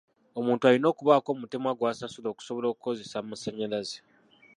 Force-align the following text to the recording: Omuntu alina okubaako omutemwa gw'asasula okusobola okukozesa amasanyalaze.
Omuntu 0.39 0.63
alina 0.65 0.87
okubaako 0.89 1.29
omutemwa 1.31 1.71
gw'asasula 1.77 2.27
okusobola 2.29 2.67
okukozesa 2.69 3.15
amasanyalaze. 3.19 3.97